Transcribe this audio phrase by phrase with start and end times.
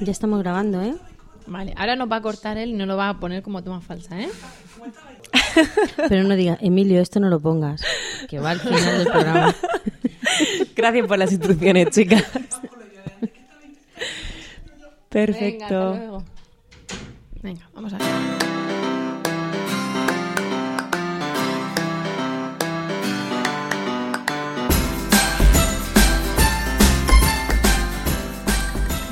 [0.00, 0.94] Ya estamos grabando, ¿eh?
[1.46, 3.80] Vale, ahora nos va a cortar él y no lo va a poner como toma
[3.80, 4.28] falsa, ¿eh?
[6.08, 7.82] Pero no diga, Emilio, esto no lo pongas,
[8.28, 9.54] que va al final del programa.
[10.76, 12.24] Gracias por las instrucciones, chicas.
[12.32, 13.32] Venga,
[15.08, 15.64] Perfecto.
[15.64, 16.24] hasta luego.
[17.42, 18.57] Venga, vamos a ver.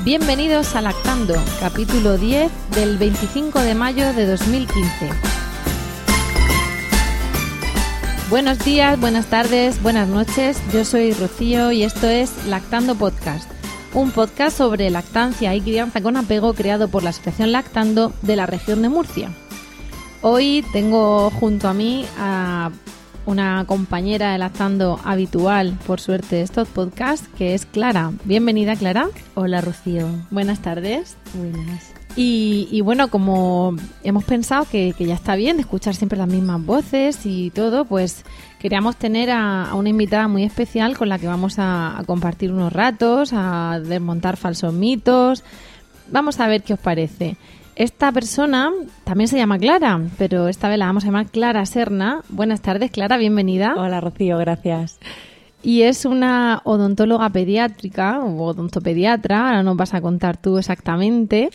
[0.07, 5.09] Bienvenidos a Lactando, capítulo 10 del 25 de mayo de 2015.
[8.29, 10.61] Buenos días, buenas tardes, buenas noches.
[10.71, 13.51] Yo soy Rocío y esto es Lactando Podcast,
[13.93, 18.45] un podcast sobre lactancia y crianza con apego creado por la Asociación Lactando de la
[18.45, 19.33] región de Murcia.
[20.21, 22.71] Hoy tengo junto a mí a
[23.27, 28.11] una compañera de Lactando habitual, por suerte, de estos podcasts, que es Clara.
[28.23, 29.09] Bienvenida, Clara.
[29.35, 30.07] Hola, Rocío.
[30.31, 31.17] Buenas tardes.
[31.35, 31.93] Buenas.
[32.15, 36.29] Y, y bueno, como hemos pensado que, que ya está bien de escuchar siempre las
[36.29, 38.23] mismas voces y todo, pues
[38.59, 42.51] queríamos tener a, a una invitada muy especial con la que vamos a, a compartir
[42.51, 45.43] unos ratos, a desmontar falsos mitos.
[46.09, 47.35] Vamos a ver qué os parece.
[47.77, 48.71] Esta persona
[49.03, 52.23] también se llama Clara, pero esta vez la vamos a llamar Clara Serna.
[52.27, 53.75] Buenas tardes, Clara, bienvenida.
[53.77, 54.97] Hola, Rocío, gracias.
[55.61, 61.51] Y es una odontóloga pediátrica o odontopediatra, ahora nos vas a contar tú exactamente,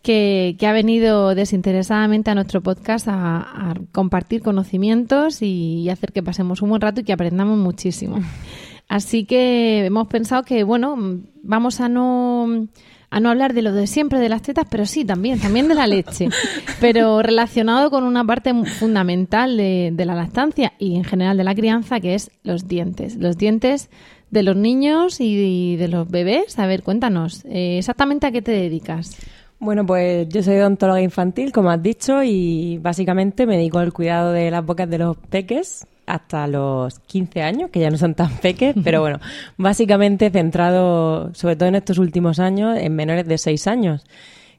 [0.00, 6.14] que, que ha venido desinteresadamente a nuestro podcast a, a compartir conocimientos y, y hacer
[6.14, 8.20] que pasemos un buen rato y que aprendamos muchísimo.
[8.88, 10.96] Así que hemos pensado que, bueno,
[11.42, 12.68] vamos a no
[13.10, 15.74] a no hablar de lo de siempre de las tetas, pero sí, también, también de
[15.74, 16.28] la leche,
[16.80, 21.54] pero relacionado con una parte fundamental de, de la lactancia y en general de la
[21.54, 23.16] crianza, que es los dientes.
[23.16, 23.90] Los dientes
[24.30, 26.58] de los niños y de los bebés.
[26.58, 29.16] A ver, cuéntanos, eh, exactamente a qué te dedicas.
[29.58, 34.32] Bueno, pues yo soy odontóloga infantil, como has dicho, y básicamente me dedico al cuidado
[34.32, 38.36] de las bocas de los peques hasta los 15 años, que ya no son tan
[38.38, 39.20] peques, pero bueno,
[39.56, 44.06] básicamente centrado, sobre todo en estos últimos años, en menores de 6 años,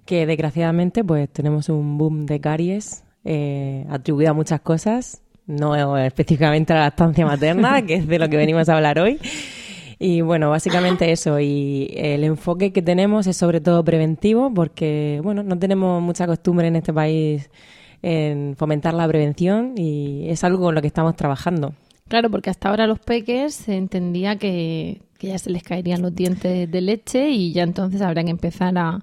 [0.06, 6.74] que desgraciadamente pues tenemos un boom de caries eh, atribuido a muchas cosas, no específicamente
[6.74, 9.20] a la lactancia materna, que es de lo que venimos a hablar hoy.
[10.00, 11.40] Y bueno, básicamente eso.
[11.42, 16.68] Y el enfoque que tenemos es sobre todo preventivo, porque bueno, no tenemos mucha costumbre
[16.68, 17.50] en este país
[18.02, 21.74] en fomentar la prevención y es algo con lo que estamos trabajando.
[22.08, 26.16] Claro, porque hasta ahora los peques se entendía que, que ya se les caerían los
[26.16, 29.00] dientes de leche y ya entonces habrían que empezar a,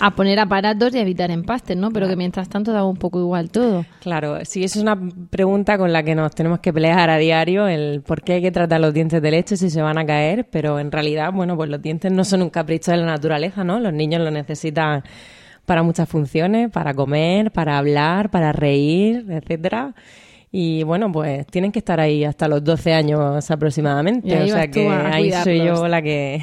[0.00, 1.90] a poner aparatos y a evitar empastes, ¿no?
[1.90, 3.84] Pero que mientras tanto daba un poco igual todo.
[4.00, 4.98] Claro, sí, eso es una
[5.30, 8.50] pregunta con la que nos tenemos que pelear a diario, el por qué hay que
[8.50, 11.70] tratar los dientes de leche si se van a caer, pero en realidad, bueno, pues
[11.70, 13.80] los dientes no son un capricho de la naturaleza, ¿no?
[13.80, 15.02] Los niños los necesitan
[15.68, 19.94] para muchas funciones, para comer, para hablar, para reír, etcétera.
[20.50, 24.42] Y bueno, pues tienen que estar ahí hasta los 12 años aproximadamente.
[24.42, 26.42] O sea que ahí soy yo la que.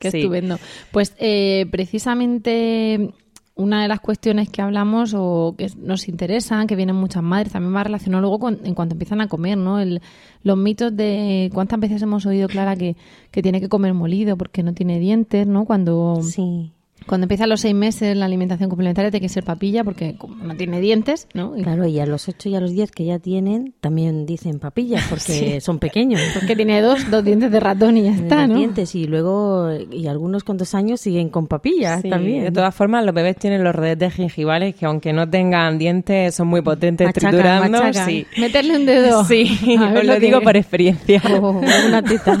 [0.00, 0.18] Qué sí.
[0.18, 0.58] estupendo.
[0.90, 3.10] Pues eh, precisamente
[3.54, 7.76] una de las cuestiones que hablamos o que nos interesan, que vienen muchas madres, también
[7.76, 9.78] va relacionado luego con, en cuanto empiezan a comer, ¿no?
[9.78, 10.02] El,
[10.42, 12.96] los mitos de cuántas veces hemos oído, Clara, que,
[13.30, 15.64] que tiene que comer molido porque no tiene dientes, ¿no?
[15.64, 16.72] Cuando, Sí.
[17.06, 20.36] Cuando empieza a los seis meses la alimentación complementaria tiene que ser papilla porque como
[20.44, 21.56] no tiene dientes, ¿no?
[21.56, 24.58] Y- Claro, y a los 8 y a los 10 que ya tienen, también dicen
[24.58, 26.20] papillas, porque son pequeños.
[26.34, 28.56] Porque tiene dos, dos dientes de ratón y ya está, los ¿no?
[28.56, 32.44] dientes y luego, y algunos cuantos años siguen con papillas Sí, también.
[32.44, 36.48] De todas formas, los bebés tienen los rodetes gingivales que aunque no tengan dientes son
[36.48, 37.78] muy potentes Machacan, triturando.
[37.82, 38.06] machacan.
[38.06, 38.26] Sí.
[38.38, 39.24] Meterle un dedo.
[39.24, 39.58] Sí,
[39.96, 41.22] os lo digo por experiencia.
[41.40, 41.50] Oh,
[41.86, 42.38] una teta.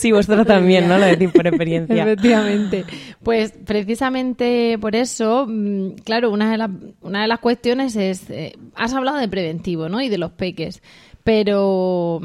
[0.00, 0.98] sí, vosotros también, ¿no?
[0.98, 2.02] Lo decís por experiencia.
[2.02, 2.84] Efectivamente.
[3.22, 6.70] Pues precisamente por eso, mm, claro, una de, las
[7.00, 10.00] una de las cuestiones es, eh, has hablado de preventivo, ¿no?
[10.00, 10.82] Y de los peques,
[11.24, 12.20] pero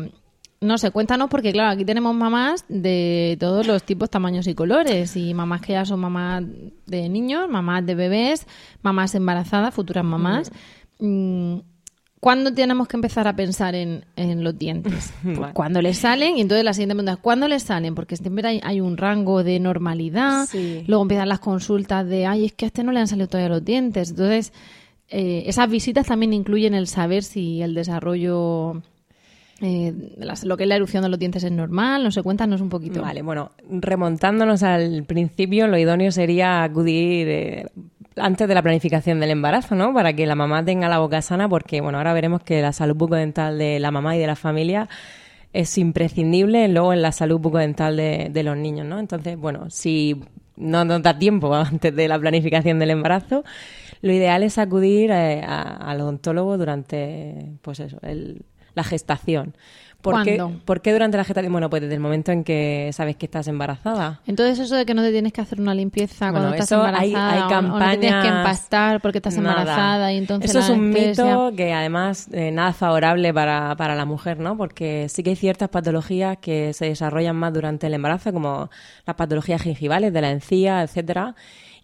[0.61, 5.15] no sé, cuéntanos porque claro, aquí tenemos mamás de todos los tipos, tamaños y colores
[5.15, 6.43] y mamás que ya son mamás
[6.85, 8.47] de niños, mamás de bebés,
[8.81, 10.51] mamás embarazadas, futuras mamás.
[10.99, 11.59] Mm,
[12.25, 15.13] ¿cuándo tenemos que empezar a pensar en, en los dientes?
[15.23, 15.53] Pues Vale.
[15.53, 17.93] Cuando les salen, y entonces la siguiente pregunta es, ¿cuándo les salen?
[17.93, 20.83] Porque siempre hay, hay un rango de normalidad, Sí.
[20.87, 23.49] luego empiezan las consultas de, ay, es que a este no le han salido todavía
[23.49, 24.09] los dientes.
[24.09, 24.53] Entonces,
[25.09, 28.81] eh, esas visitas también incluyen el saber si el desarrollo,
[29.61, 32.59] eh, las- lo que es la erupción de los dientes es normal, no sé, cuéntanos
[32.59, 33.01] un poquito.
[33.03, 37.65] Vale, bueno, remontándonos al principio, lo idóneo sería acudir eh,
[38.17, 39.93] antes de la planificación del embarazo, ¿no?
[39.93, 42.95] Para que la mamá tenga la boca sana, porque, bueno, ahora veremos que la salud
[42.95, 44.87] bucodental de la mamá y de la familia
[45.53, 48.99] es imprescindible luego en la salud bucodental de, de los niños, ¿no?
[48.99, 50.21] Entonces, bueno, si
[50.57, 53.43] no nos da tiempo antes de la planificación del embarazo,
[54.01, 58.43] lo ideal es acudir eh, a- al odontólogo durante, pues eso, el-
[58.75, 59.55] la gestación.
[60.13, 60.43] ¿Por qué.
[60.65, 61.51] ¿Por qué durante la gestación?
[61.51, 64.21] Bueno, pues desde el momento en que sabes que estás embarazada.
[64.27, 66.83] Entonces eso de que no te tienes que hacer una limpieza Bueno, cuando estás eso
[66.83, 69.61] hay- embarazada hay o- o, no te tienes que campañas- empastar porque estás Nada.
[69.61, 74.05] embarazada y entonces Eso es un mito que además eh, nada favorable para, para la
[74.05, 74.55] mujer, ¿no?
[74.57, 78.69] Porque sí que hay ciertas patologías que se desarrollan más durante el embarazo, como
[79.05, 81.35] las patologías gingivales de la encía, etcétera.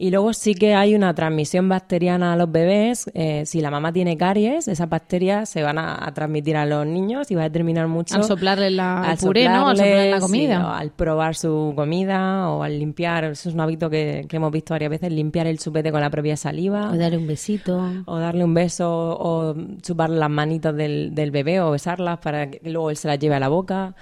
[0.03, 3.06] Y luego sí que hay una transmisión bacteriana a los bebés.
[3.13, 6.88] eh, si la mamá tiene caries, esas bacterias se van a, a transmitir a los
[6.88, 9.68] niños y va a determinar mucho Al soplarle la- al puré, ¿no?
[9.68, 10.57] Al soplarle la comida.
[10.57, 13.25] sí, o al probar su comida o al limpiar.
[13.25, 16.09] Eso es un hábito que, que hemos visto varias veces, limpiar el chupete con la
[16.09, 16.89] propia saliva.
[16.92, 17.80] O darle un besito.
[18.06, 18.89] O darle un beso
[19.19, 23.19] o chuparle las manitas del, del bebé o besarlas para que luego él se las
[23.19, 23.94] lleve a la boca.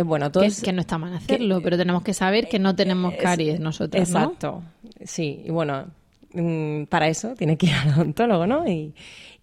[0.00, 2.58] Entonces, bueno, todo que, es- que no está mal hacerlo, pero tenemos que saber que
[2.58, 4.18] no tenemos es- caries nosotros, ¿no?
[4.20, 4.62] Exacto.
[5.04, 5.86] Sí, y bueno,
[6.34, 8.66] mm, para eso tiene que ir al odontólogo, ¿no?
[8.68, 8.94] Y,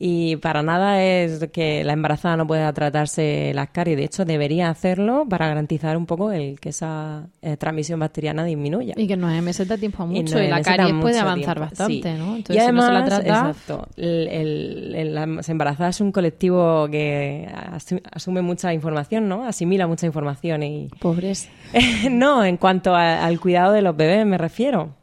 [0.06, 3.96] y para nada es que la embarazada no pueda tratarse las caries.
[3.96, 8.96] De hecho, debería hacerlo para garantizar un poco el que esa eh, transmisión bacteriana disminuya.
[8.98, 12.20] Y que no necesita tiempo Y mucho y la caries puede avanzar tiempo, bastante, sí.
[12.20, 12.34] ¿no?
[12.34, 16.02] y Entonces, además, si no se la trata, exacto, el, el- el- las embarazadas es
[16.02, 19.46] un colectivo que asu- asume mucha información, ¿no?
[19.46, 20.90] Asimila mucha información y...
[21.00, 21.48] pobres.
[22.12, 24.96] no, en cuanto a- al cuidado de los bebés me refiero.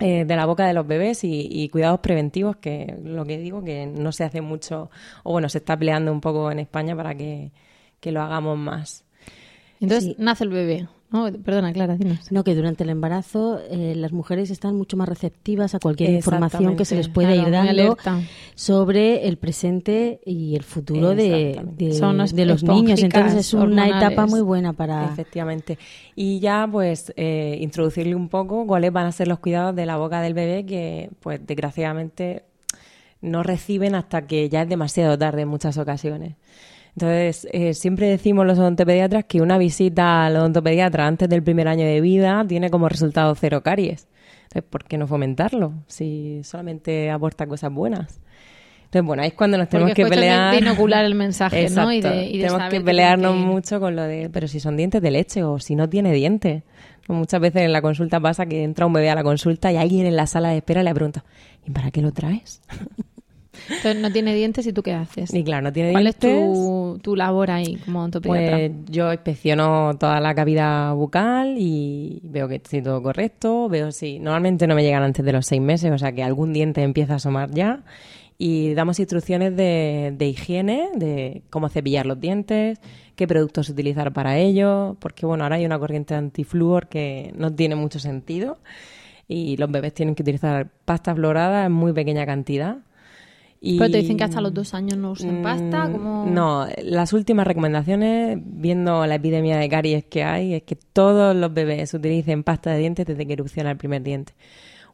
[0.00, 3.62] Eh, de la boca de los bebés y, y cuidados preventivos, que lo que digo
[3.62, 4.90] que no se hace mucho,
[5.22, 7.52] o bueno, se está peleando un poco en España para que,
[8.00, 9.04] que lo hagamos más.
[9.80, 10.88] Entonces nace el bebé.
[11.14, 11.32] ¿No?
[11.32, 12.30] Perdona, Clara, dinos.
[12.30, 16.76] No, que durante el embarazo eh, las mujeres están mucho más receptivas a cualquier información
[16.76, 17.96] que se les pueda Claro, ir dando
[18.54, 23.00] sobre el presente y el futuro de, de- Son de los niños.
[23.02, 25.06] Entonces es una etapa muy buena para...
[25.06, 25.78] Efectivamente.
[26.16, 29.96] Y ya, pues, eh, introducirle un poco cuáles van a ser los cuidados de la
[29.96, 32.44] boca del bebé que, pues, desgraciadamente
[33.20, 36.34] no reciben hasta que ya es demasiado tarde en muchas ocasiones.
[36.96, 41.84] Entonces, eh, siempre decimos los odontopediatras que una visita al odontopediatra antes del primer año
[41.84, 44.06] de vida tiene como resultado cero caries.
[44.44, 48.20] Entonces, ¿por qué no fomentarlo si solamente aporta cosas buenas?
[48.84, 50.52] Entonces, bueno, ahí es cuando nos tenemos Porque que pelear.
[50.54, 51.92] de inocular el mensaje, ¿no?
[51.92, 52.22] Y de- Exacto.
[52.30, 55.10] y de tenemos que pelearnos que- mucho con lo de, pero si son dientes de
[55.10, 56.62] leche o si no tiene dientes.
[57.08, 60.06] Muchas veces en la consulta pasa que entra un bebé a la consulta y alguien
[60.06, 61.24] en la sala de espera le pregunta,
[61.66, 62.62] ¿y para qué lo traes?
[63.68, 65.32] Entonces no tiene dientes y tú qué haces.
[65.32, 66.52] Y claro, no tiene ¿Cuál es dientes.
[66.54, 68.56] tu, tu labor ahí como odontopediatra?
[68.56, 74.18] Pues yo inspecciono toda la cavidad bucal y veo que esté todo correcto, veo si
[74.18, 77.14] normalmente no me llegan antes de los seis meses, o sea que algún diente empieza
[77.14, 77.82] a asomar ya
[78.36, 82.80] y damos instrucciones de, de higiene, de cómo cepillar los dientes,
[83.14, 87.76] qué productos utilizar para ello, porque bueno, ahora hay una corriente antifluor que no tiene
[87.76, 88.58] mucho sentido
[89.28, 92.78] y los bebés tienen que utilizar pasta florada en muy pequeña cantidad.
[93.66, 93.78] Y...
[93.78, 96.34] Pero te dicen que hasta los dos años no usen pasta, Mm.
[96.34, 101.52] No, las últimas recomendaciones, viendo la epidemia de caries que hay, es que todos los
[101.54, 104.34] bebés utilicen pasta de dientes desde que erupciona el primer diente.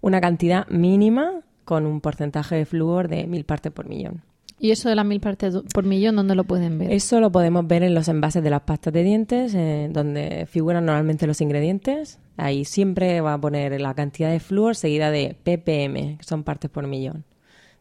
[0.00, 4.23] Una cantidad mínima con un porcentaje de flúor de mil partes por millón.
[4.61, 6.93] ¿Y eso de las mil partes por millón, dónde lo pueden ver?
[6.93, 10.85] Eso lo podemos ver en los envases de las pastas de dientes, eh, donde figuran
[10.85, 12.21] normalmente los ingredientes.
[12.37, 16.71] Ahí siempre va a poner la cantidad de flúor seguida de ppm, que son partes
[16.71, 17.25] por millón.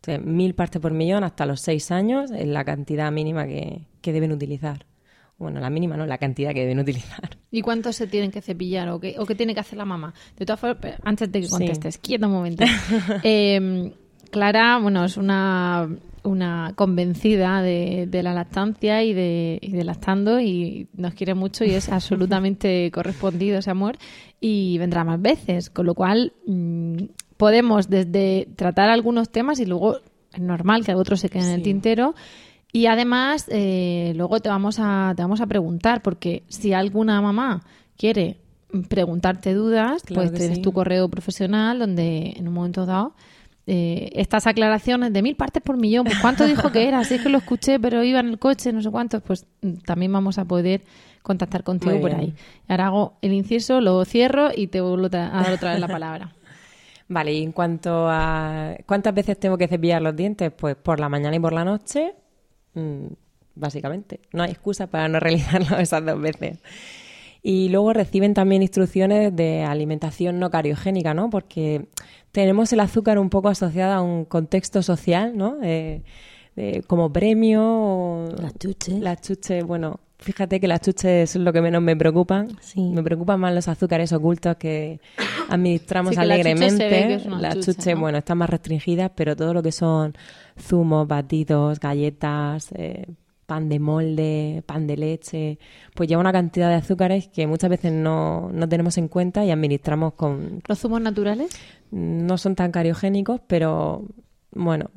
[0.01, 4.13] Entonces, mil partes por millón hasta los seis años es la cantidad mínima que, que
[4.13, 4.85] deben utilizar.
[5.37, 7.29] Bueno, la mínima no, la cantidad que deben utilizar.
[7.51, 10.13] ¿Y cuántos se tienen que cepillar o qué, o qué tiene que hacer la mamá?
[10.37, 11.51] De todas formas, antes de que Sí.
[11.51, 12.63] contestes, quieto un momento.
[13.23, 13.91] Eh,
[14.31, 15.89] Clara, bueno, es una,
[16.23, 21.65] una convencida de, de la lactancia y de, y de lactando y nos quiere mucho
[21.65, 23.97] y es absolutamente correspondido ese amor
[24.39, 26.97] y vendrá más veces, con lo cual mm,
[27.39, 29.99] podemos desde tratar algunos temas y luego
[30.33, 32.13] es normal que otros se queden en el tintero
[32.73, 37.63] y además, eh, luego te vamos, a, te vamos a preguntar, porque si alguna mamá
[37.97, 38.41] quiere
[38.89, 40.61] preguntarte dudas, Claro pues tienes sí.
[40.61, 43.15] tu correo profesional donde en un momento dado
[43.65, 47.03] eh, estas aclaraciones de mil partes por millón, pues ¿cuánto dijo que era?
[47.05, 49.77] Si es que lo escuché, pero iba en el coche, no sé cuántos, pues mm,
[49.85, 50.81] también vamos a poder
[51.21, 52.33] contactar contigo por ahí.
[52.67, 56.33] Ahora hago el inciso, lo cierro y te vuelvo a dar otra vez la palabra.
[57.11, 61.09] Vale, y en cuanto a cuántas veces tengo que cepillar los dientes, pues por la
[61.09, 62.13] mañana y por la noche,
[62.75, 63.07] mm,
[63.55, 64.19] básicamente.
[64.31, 66.59] No hay excusa para no realizarlo esas dos veces.
[67.41, 71.29] Y luego reciben también instrucciones de alimentación no cariogénica, ¿no?
[71.29, 71.87] Porque
[72.31, 75.57] tenemos el azúcar un poco asociado a un contexto social, ¿no?
[75.63, 76.03] Eh,
[76.55, 77.63] de- como premio.
[77.63, 78.99] o- Las chuches.
[78.99, 82.49] Las chuches, bueno, fíjate que las chuches es lo que menos me preocupan.
[82.61, 82.81] Sí.
[82.81, 84.99] Me preocupan más los azúcares ocultos que
[85.49, 87.19] administramos Sí, que alegremente.
[87.39, 88.01] las chuche, chuches, ¿no?
[88.01, 90.13] bueno, están más restringidas, pero todo lo que son
[90.59, 93.05] zumos, batidos, galletas, eh,
[93.45, 95.57] pan de molde, pan de leche,
[95.95, 99.49] pues lleva una cantidad de azúcares que muchas veces no, no tenemos en cuenta y
[99.49, 100.61] administramos con...
[100.67, 101.49] ¿Los zumos naturales?
[101.89, 104.05] No son tan cariogénicos, pero
[104.51, 104.91] bueno.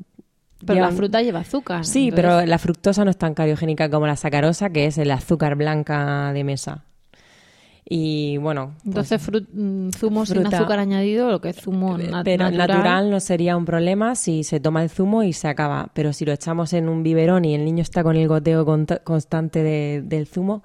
[0.67, 1.85] Pero la fruta lleva azúcar.
[1.85, 5.11] Sí, entonces- pero la fructosa no es tan cariogénica como la sacarosa, que es el
[5.11, 6.85] azúcar blanca de mesa.
[7.85, 10.57] Y bueno, pues, Entonces, mm, zumo sin fruta.
[10.59, 12.69] azúcar añadido, lo que es zumo na- pero natural.
[12.69, 13.11] natural.
[13.11, 15.91] no sería un problema si se toma el zumo y se acaba.
[15.93, 18.65] Pero si lo echamos en un biberón y el niño está con el goteo
[19.05, 20.63] constante de- del zumo,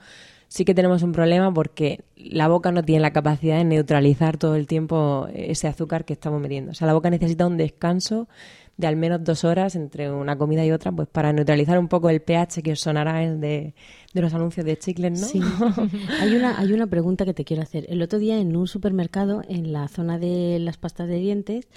[0.48, 4.56] sí que tenemos un problema porque la boca no tiene la capacidad de neutralizar todo
[4.56, 6.72] el tiempo ese azúcar que estamos metiendo.
[6.72, 8.30] O sea, la boca necesita un descanso
[8.78, 12.10] de al menos dos horas entre una comida y otra, pues para neutralizar un poco
[12.12, 13.74] el pH que os sonará el de,
[14.14, 15.26] de los anuncios de chicles, ¿no?
[15.28, 15.42] Sí.
[16.22, 17.86] hay, una, hay una pregunta que te quiero hacer.
[17.90, 21.68] El otro día en un supermercado, en la zona de las pastas de dientes,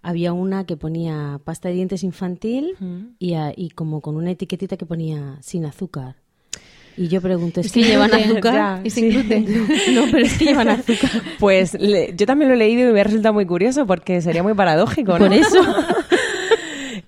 [0.00, 2.76] había una que ponía pasta de dientes infantil
[3.18, 6.16] y, a- y como con una etiquetita que ponía sin azúcar.
[6.96, 8.54] Y yo pregunto, ¿es que llevan azúcar?
[8.54, 9.16] ya, Y sin sí.
[9.16, 9.46] gluten.
[9.94, 11.10] No, pero es que llevan azúcar.
[11.40, 14.44] Pues le- yo también lo he leído y me ha resultado muy curioso porque sería
[14.44, 15.24] muy paradójico, ¿no?
[15.26, 15.58] Por eso.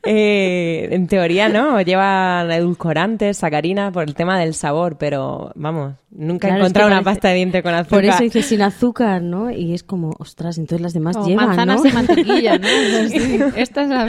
[0.07, 6.49] Eh, en teoría no, llevan edulcorantes, sacarinas por el tema del sabor, pero vamos, nunca
[6.49, 7.89] he Claro, es que encontrado una parece- pasta de diente con azúcar.
[7.99, 9.51] Por eso dice sin azúcar, ¿no?
[9.51, 11.89] Y es como, ostras, entonces las demás O llevan, manzanas ¿no?
[11.89, 12.67] y mantequilla, ¿no?
[13.09, 14.07] Sí, Esta es la.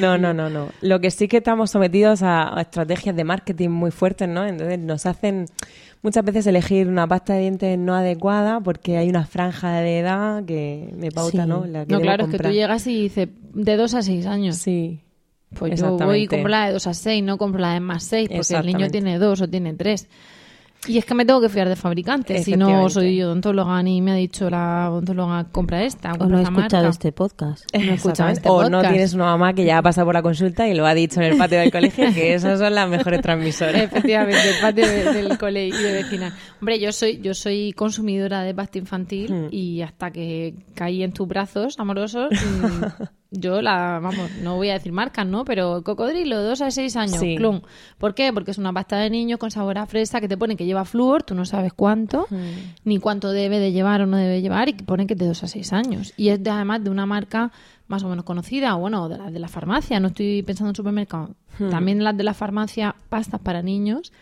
[0.00, 0.68] No, no, no, no.
[0.80, 4.46] Lo que sí que estamos sometidos a, a estrategias de marketing muy fuertes, ¿no?
[4.46, 5.46] Entonces nos hacen
[6.02, 10.44] muchas veces elegir una pasta de dientes no adecuada porque hay una franja de edad
[10.44, 11.48] que me pauta, Sí.
[11.48, 11.64] ¿no?
[11.64, 14.56] La que No, claro, es que tú llegas y dices de 2 a 6 años.
[14.56, 15.00] Sí.
[15.58, 18.04] Pues yo voy y compro la de 2 a 6, no compro la de más
[18.04, 20.08] 6, porque el niño tiene 2 o tiene 3.
[20.88, 22.44] Y es que me tengo que fiar de fabricantes.
[22.44, 26.38] Si no soy odontóloga ni me ha dicho la odontóloga compra esta, O compra no
[26.38, 26.90] he esta escuchado marca.
[26.90, 27.64] este podcast.
[27.72, 28.92] No he escuchado este o no podcast.
[28.92, 31.26] tienes una mamá que ya ha pasado por la consulta y lo ha dicho en
[31.34, 33.80] el patio del colegio, que esas son las mejores transmisoras.
[33.80, 36.36] Efectivamente, el patio de- del cole y de vecina.
[36.60, 39.46] Hombre, yo soy, yo soy consumidora de pasta infantil Hmm.
[39.52, 44.74] y hasta que caí en tus brazos amorosos, mm, yo la, vamos, no voy a
[44.74, 45.44] decir marcas, ¿no?
[45.44, 47.34] Pero cocodrilo, dos a seis años, Sí.
[47.36, 47.62] clum.
[47.98, 48.32] ¿Por qué?
[48.32, 50.84] Porque es una pasta de niño con sabor a fresa que te pone que lleva
[50.84, 52.26] flúor, tú no sabes cuánto,
[52.84, 55.26] ni cuánto debe de llevar o no debe llevar y que pone que es de
[55.26, 56.12] dos a seis años.
[56.16, 57.50] Y es de- además de una marca
[57.88, 61.34] más o menos conocida, bueno, de las de la farmacia, no estoy pensando en supermercado.
[61.70, 64.12] También las de la farmacia, pastas para niños,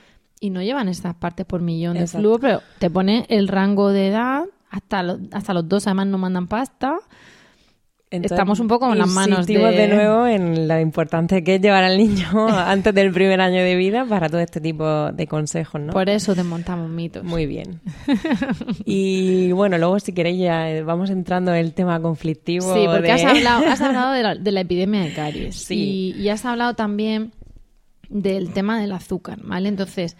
[0.40, 4.08] y no llevan estas partes por millón de flúor, pero te pone el rango de
[4.08, 6.96] edad, hasta los, hasta los dos además no mandan pasta.
[8.12, 11.60] Entonces, Estamos un poco en las manos de- de nuevo en lo importante que es
[11.60, 15.80] llevar al niño antes del primer año de vida para todo este tipo de consejos,
[15.80, 15.92] ¿no?
[15.92, 17.22] Por eso desmontamos mitos.
[17.22, 17.80] Muy bien.
[18.84, 22.74] Y bueno, luego si queréis ya eh, vamos entrando en el tema conflictivo.
[22.74, 25.56] Sí, porque de- has hablado, has hablado de, la, de la epidemia de caries.
[25.56, 26.14] Sí.
[26.18, 27.32] Y, y has hablado también
[28.08, 29.68] del tema del azúcar, ¿vale?
[29.68, 30.16] Entonces,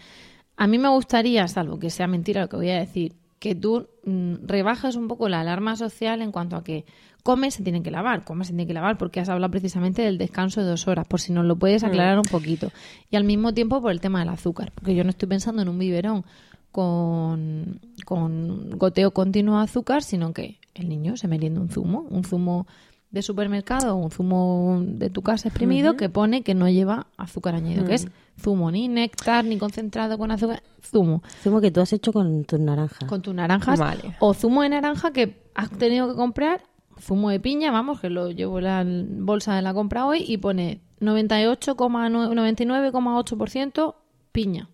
[0.55, 3.87] a mí me gustaría, salvo que sea mentira lo que voy a decir, que tú
[4.05, 6.85] mm, rebajes un poco la alarma social en cuanto a que
[7.23, 10.19] comes se tiene que lavar, comes se tiene que lavar, porque has hablado precisamente del
[10.19, 12.71] descanso de dos horas, por si nos lo puedes aclarar un poquito.
[13.09, 15.69] Y al mismo tiempo por el tema del azúcar, porque yo no estoy pensando en
[15.69, 16.23] un biberón
[16.71, 22.23] con, con goteo continuo de azúcar, sino que el niño se merienda un zumo, un
[22.23, 22.67] zumo
[23.11, 27.85] de supermercado un zumo de tu casa exprimido que pone que no lleva azúcar añadido,
[27.85, 28.07] que es
[28.39, 31.21] zumo, ni néctar, ni concentrado con azúcar, zumo.
[31.43, 33.09] Zumo que tú has hecho con tus naranjas.
[33.09, 34.15] Con tus naranjas Vale.
[34.19, 36.61] o zumo de naranja que has tenido que comprar,
[37.01, 38.85] zumo de piña, vamos, que lo llevo en la
[39.25, 43.95] bolsa de la compra hoy y pone 98,9 99,8%
[44.31, 44.69] piña.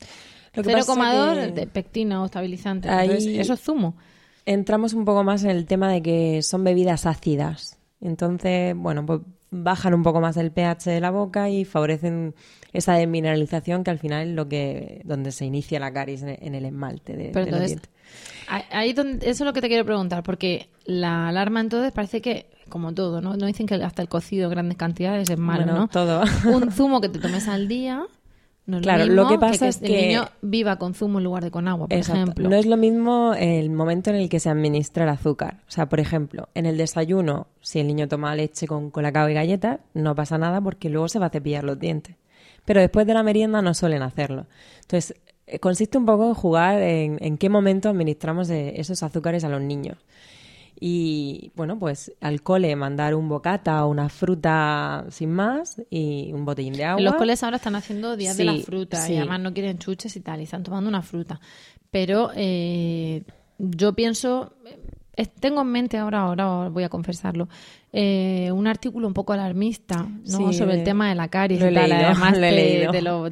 [0.53, 2.89] Lo que pasa 0,2 que- de pectina o estabilizante.
[2.89, 3.95] Ahí- Entonces, eso es zumo.
[4.45, 7.76] entramos un poco más en el tema de que son bebidas ácidas.
[8.01, 12.35] Entonces, bueno, pues bajan un poco más el pH de la boca y favorecen
[12.73, 16.53] esa desmineralización que al final es lo que donde se inicia la caries en en
[16.53, 17.79] el esmalte de, Pero entonces,
[18.47, 22.49] ahí donde, eso es lo que te quiero preguntar, porque la alarma entonces parece que
[22.69, 23.35] como todo, ¿no?
[23.37, 25.87] No dicen que hasta el cocido en grandes cantidades es malo, Bueno, ¿no?
[25.87, 26.23] todo.
[26.53, 28.05] Un zumo que te tomes al día.
[28.67, 31.43] No es Claro, lo, que pasa es el que- niño viva con zumo en lugar
[31.43, 32.21] de con agua, por Exacto.
[32.21, 32.49] ejemplo.
[32.49, 35.61] No es lo mismo el momento en el que se administra el azúcar.
[35.67, 39.33] O sea, por ejemplo, en el desayuno, si el niño toma leche con colacao y
[39.33, 42.17] galletas, no pasa nada porque luego se va a cepillar los dientes.
[42.65, 44.47] Pero después de la merienda no suelen hacerlo.
[44.81, 45.15] Entonces,
[45.47, 49.49] eh, consiste un poco en jugar en, en qué momento administramos eh, esos azúcares a
[49.49, 49.97] los niños.
[50.79, 56.45] Y bueno, pues al cole mandar un bocata o una fruta sin más y un
[56.45, 56.99] botellín de agua.
[56.99, 59.13] En los coles ahora están haciendo días de la fruta sí.
[59.13, 61.39] y además no quieren chuches y tal, y están tomando una fruta.
[61.89, 63.23] Pero eh,
[63.57, 64.53] yo pienso,
[65.25, 67.49] tengo en mente ahora, ahora voy a confesarlo,
[67.91, 70.51] eh, un artículo un poco alarmista ¿no?
[70.51, 71.89] Sí, sobre el tema de la caries lo he y tal.
[71.89, 72.91] leído, Además, lo he te, leído.
[72.91, 73.29] te lo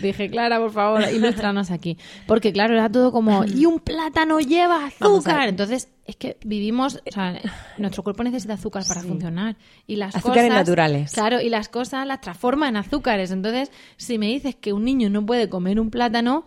[0.00, 1.98] dije, Clara, por favor, ilústranos aquí.
[2.26, 5.48] Porque claro, era todo como, y un plátano lleva azúcar.
[5.48, 7.38] Entonces, es que vivimos, o sea,
[7.76, 9.56] nuestro cuerpo necesita azúcar para funcionar.
[9.86, 11.12] Y las Azúcares cosas, naturales.
[11.12, 13.30] Claro, y las cosas las transforma en azúcares.
[13.30, 16.44] Entonces, si me dices que un niño no puede comer un plátano, No,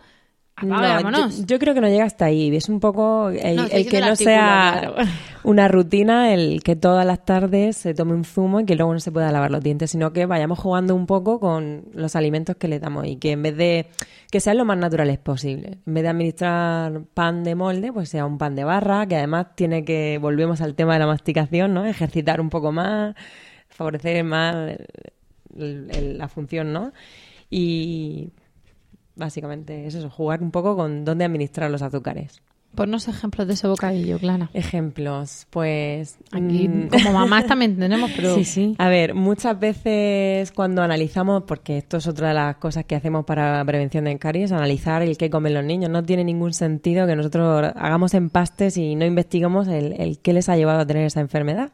[0.56, 1.38] apaga, vámonos.
[1.40, 2.54] yo, yo creo que no llega hasta ahí.
[2.54, 4.94] Es un poco el, No, que el no sea claro.
[5.44, 9.00] una rutina, el que todas las tardes se tome un zumo y que luego no
[9.00, 12.68] se pueda lavar los dientes, sino que vayamos jugando un poco con los alimentos que
[12.68, 13.86] le damos y que en vez de
[14.30, 15.78] que sean lo más naturales posible.
[15.86, 19.48] En vez de administrar pan de molde, pues sea un pan de barra, que además
[19.54, 21.84] tiene que, volvemos al tema de la masticación, ¿no?
[21.84, 23.14] Ejercitar un poco más,
[23.68, 24.54] favorecer más
[25.56, 26.92] el- la función, ¿no?
[27.50, 28.30] Y
[29.16, 32.42] básicamente es eso, jugar un poco con dónde administrar los azúcares.
[32.74, 34.48] Ponnos ejemplos de ese bocadillo, Clara.
[34.54, 36.16] Ejemplos, pues...
[36.30, 38.34] Aquí, mm, como mamás también tenemos, pero...
[38.34, 38.74] Sí, sí.
[38.78, 43.26] A ver, muchas veces cuando analizamos, porque esto es otra de las cosas que hacemos
[43.26, 45.90] para prevención de caries, analizar el qué comen los niños.
[45.90, 50.48] No tiene ningún sentido que nosotros hagamos empastes y no investiguemos el, el qué les
[50.48, 51.72] ha llevado a tener esa enfermedad.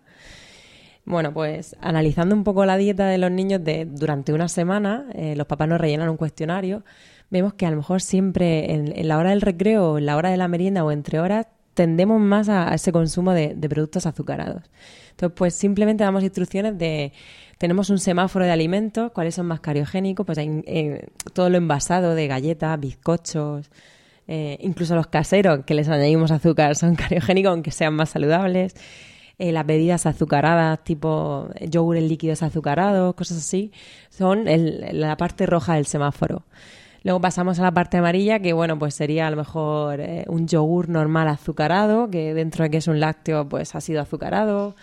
[1.08, 5.36] Bueno, pues analizando un poco la dieta de los niños de, durante una semana, eh,
[5.36, 6.84] los papás nos rellenan un cuestionario,
[7.30, 10.30] vemos que a lo mejor siempre en, en la hora del recreo, en la hora
[10.30, 14.64] de la merienda o entre horas, tendemos más a, ese consumo de, productos azucarados.
[15.10, 17.12] Entonces, pues simplemente damos instrucciones de,
[17.58, 22.14] tenemos un semáforo de alimentos, cuáles son más cariogénicos, pues hay eh, todo lo envasado
[22.14, 23.70] de galletas, bizcochos,
[24.26, 28.74] eh, incluso los caseros que les añadimos azúcar son cariogénicos, aunque sean más saludables.
[29.40, 33.70] Eh, las bebidas azucaradas, tipo yogures líquidos azucarados, cosas así,
[34.10, 36.42] son el- la parte roja del semáforo.
[37.04, 40.48] Luego pasamos a la parte amarilla, que bueno, pues sería a lo mejor eh, un
[40.48, 44.74] yogur normal azucarado, que dentro de que es un lácteo, pues ha sido azucarado,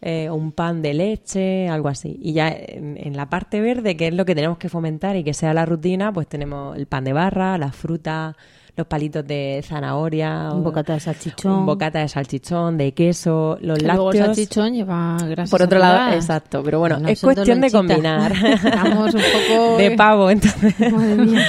[0.00, 2.18] eh, un pan de leche, algo así.
[2.22, 5.24] Y ya en, en la parte verde, que es lo que tenemos que fomentar y
[5.24, 8.36] que sea la rutina, pues tenemos el pan de barra, la fruta,
[8.80, 11.52] los palitos de zanahoria, Un bocata de salchichón.
[11.52, 14.36] un bocata de salchichón, de queso, los Que luego el lácteos.
[14.36, 18.32] salchichón lleva grasas Por otro lado, exacto, pero bueno, es cuestión de combinar.
[18.44, 19.76] Estamos un poco...
[19.78, 20.74] de pavo, entonces.
[20.92, 21.46] Madre mía.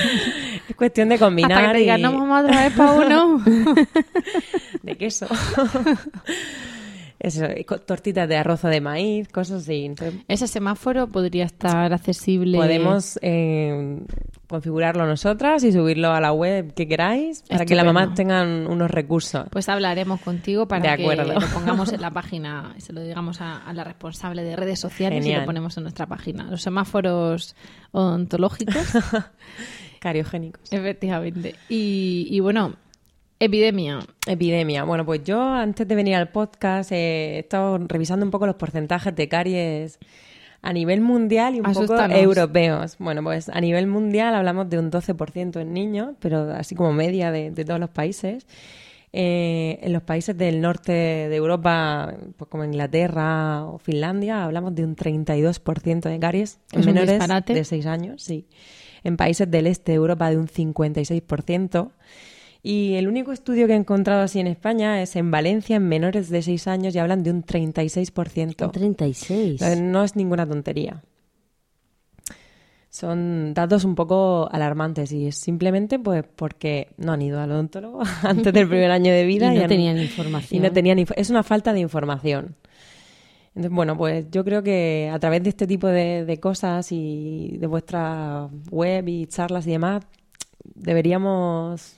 [0.69, 3.43] es cuestión de combinar Hasta que te digan, y- no, mamá, otra vez para uno.
[4.83, 5.27] de queso.
[7.19, 7.45] Eso,
[7.85, 9.91] tortitas de arroz o de maíz, cosas así.
[10.27, 12.57] Ese semáforo podría estar accesible.
[12.57, 13.99] podemos eh,
[14.51, 17.93] configurarlo nosotras y subirlo a la web que queráis para que las Estupendo.
[17.93, 19.47] mamás tengan unos recursos.
[19.49, 23.57] Pues hablaremos contigo para que lo pongamos en la página y se lo digamos a,
[23.57, 26.43] a la responsable de redes sociales y lo ponemos en nuestra página.
[26.43, 27.55] Los semáforos
[27.91, 28.75] odontológicos,
[29.99, 30.71] Cariogénicos.
[30.71, 31.55] efectivamente.
[31.69, 32.75] Y, y bueno,
[33.39, 33.99] epidemia.
[34.27, 34.83] Epidemia.
[34.83, 38.55] Bueno, pues yo antes de venir al podcast eh, he estado revisando un poco los
[38.55, 39.99] porcentajes de caries
[40.62, 42.95] a nivel mundial y un poco europeos.
[43.00, 47.32] Bueno, pues a nivel mundial hablamos de un 12% en niños, pero así como media
[47.32, 48.45] de, de todos los países.
[49.13, 54.86] Eh, en los países del norte de Europa, pues como Inglaterra o Finlandia, hablamos de
[54.86, 58.47] un 32% de caries en menores de 6 años, sí.
[59.04, 61.91] En países del este de Europa de un 56%.
[62.63, 66.30] Y el único estudio que he encontrado así en España es en Valencia, en menores
[66.30, 68.65] de 6 años, y hablan de un 36%.
[68.65, 69.52] Un 36.
[69.62, 71.02] Entonces, No es ninguna tontería.
[72.89, 78.02] Son datos un poco alarmantes y es simplemente pues porque no han ido al odontólogo
[78.24, 80.62] antes del primer año de vida Y no tenían y información.
[80.62, 82.56] no tenían info- es una falta de información.
[83.56, 87.56] Entonces, bueno, pues yo creo que a través de este tipo de, de cosas y
[87.60, 90.04] de vuestra web y charlas y demás,
[90.76, 91.97] deberíamos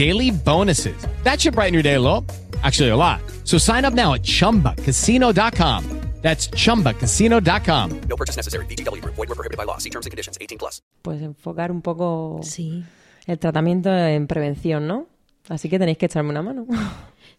[0.01, 0.95] daily bonuses.
[1.23, 2.25] That should brighten your day a little.
[2.63, 3.19] Actually, a lot.
[3.43, 5.83] So sign up now at chumbacasino.com.
[6.21, 8.01] That's chumbacasino.com.
[8.07, 8.65] No purchase necessary.
[8.67, 9.15] VGW Group.
[9.15, 9.77] Void were prohibited by law.
[9.79, 10.37] See terms and conditions.
[10.39, 10.81] 18 plus.
[11.01, 12.83] Pues enfocar un poco Sí.
[13.25, 15.07] el tratamiento en prevención, ¿no?
[15.49, 16.65] Así que tenéis que echarme una mano.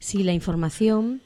[0.01, 1.21] Sí, la información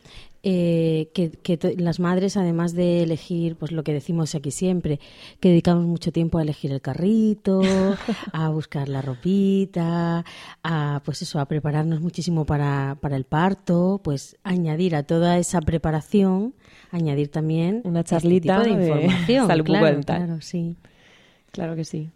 [0.49, 5.01] eh, que, que las madres, además de elegir, pues lo que decimos aquí siempre,
[5.41, 7.63] que dedicamos mucho tiempo a elegir el carrito,
[8.33, 10.25] a buscar la ropita,
[10.63, 15.61] a pues eso, a prepararnos muchísimo para, para el parto, pues añadir a toda esa
[15.61, 16.55] preparación,
[16.93, 19.47] añadir también Una este charlita tipo de de información.
[19.49, 20.77] salud claro, claro, sí.
[21.51, 22.11] Claro que sí.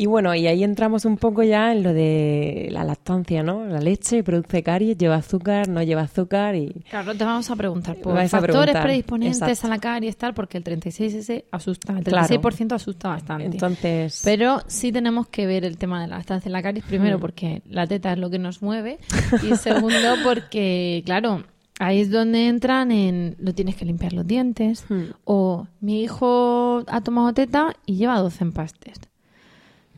[0.00, 3.66] Y bueno, y ahí entramos un poco ya en lo de la lactancia, ¿no?
[3.66, 6.72] La leche produce caries, lleva azúcar, no lleva azúcar y...
[6.88, 9.66] Claro, te vamos a preguntar por factores preguntar, predisponentes exacto.
[9.66, 12.26] a la caries tal, porque el 36S asusta, el Claro.
[12.26, 13.44] 36% asusta bastante.
[13.44, 14.22] Entonces...
[14.24, 17.60] Pero sí tenemos que ver el tema de la lactancia en la caries, primero porque
[17.68, 19.00] la teta es lo que nos mueve
[19.42, 21.44] y segundo porque, claro,
[21.78, 24.82] ahí es donde entran en lo tienes que limpiar los dientes
[25.24, 29.09] o mi hijo ha tomado teta y lleva 12 empastes.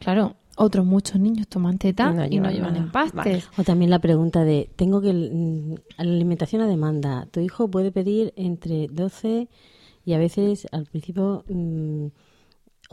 [0.03, 2.85] Claro, otros muchos niños toman teta No y no llevan nada.
[2.85, 3.15] empastes.
[3.15, 3.43] Vale.
[3.57, 7.91] O también la pregunta de, tengo que, mm, la alimentación a demanda, tu hijo puede
[7.93, 9.49] pedir entre 12
[10.05, 12.07] y a veces al principio mm,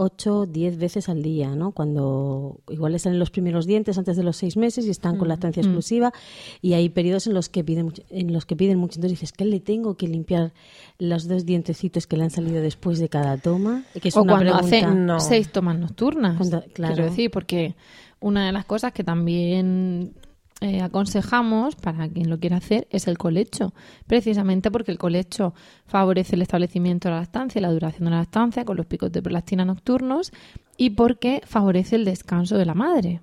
[0.02, 1.72] 8, 10 veces al día, ¿no?
[1.72, 5.28] Cuando igual le salen los primeros dientes antes de los seis meses y están con
[5.28, 6.14] lactancia exclusiva
[6.62, 8.96] y hay periodos en los que piden mucho- en los que piden mucho.
[9.00, 10.54] Entonces dices, ¿qué le tengo que limpiar
[11.00, 13.84] los dos dientecitos que le han salido después de cada toma?
[14.02, 15.20] Que es o una cuando hace pregunta- No.
[15.20, 16.38] seis tomas nocturnas.
[16.38, 16.94] Cuando- claro.
[16.96, 17.76] Quiero decir, porque
[18.22, 20.14] una de las cosas que también
[20.62, 23.74] eh, aconsejamos para quien lo quiera hacer es el colecho.
[24.08, 25.54] Precisamente porque el colecho
[25.86, 29.12] favorece el establecimiento de la lactancia y la duración de la lactancia con los picos
[29.12, 30.32] de prolactina nocturnos
[30.76, 33.22] y porque favorece el descanso de la madre.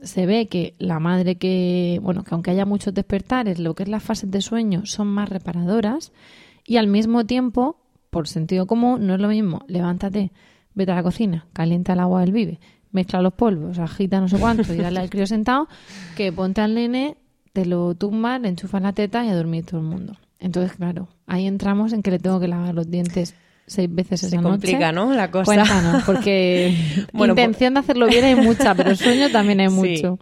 [0.00, 3.88] Se ve que la madre que, bueno, que aunque haya muchos despertares, lo que es
[3.88, 6.12] las fases de sueño son más reparadoras
[6.64, 7.76] y al mismo tiempo,
[8.10, 10.32] por sentido común, no es lo mismo, levántate,
[10.74, 12.60] vete a la cocina, calienta el agua del vive,
[12.92, 15.68] mezcla los polvos, agita no sé cuánto y dale al crío sentado,
[16.16, 17.16] que ponte al nene,
[17.52, 20.16] te lo tumbas, le enchufas la teta y a dormir todo el mundo.
[20.40, 23.34] Entonces, claro, ahí entramos en que le tengo que lavar los dientes
[23.66, 25.08] seis veces Se esa complica, noche.
[25.10, 25.14] ¿no?
[25.14, 25.44] La cosa.
[25.44, 26.74] Cuéntanos, porque
[27.12, 29.74] Bueno, pues- intención de hacerlo bien hay mucha, pero sueño también hay Sí.
[29.74, 30.18] mucho.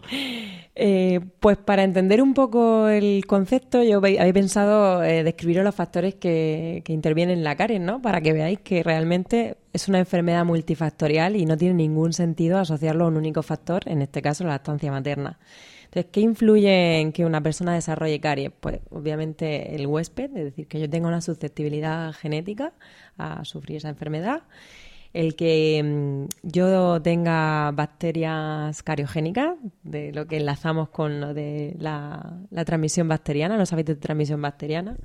[0.79, 6.17] Eh, pues para entender un poco el concepto, yo había pensado eh, describiros los factores
[6.17, 8.03] que, que intervienen en la caries, ¿no?
[8.03, 13.07] Para que veáis que realmente es una enfermedad multifactorial y no tiene ningún sentido asociarlo
[13.07, 15.39] a un único factor, en este caso la lactancia materna.
[15.87, 18.51] Entonces, ¿qué influye en que una persona desarrolle caries?
[18.61, 22.75] Pues obviamente el huésped, es decir, que yo tenga una susceptibilidad genética
[23.17, 24.43] a sufrir esa enfermedad
[25.17, 32.39] el que mm, yo tenga bacterias cariogénicas, de lo que enlazamos con lo de la,
[32.67, 34.97] transmisión bacteriana, los hábitos de transmisión bacteriana.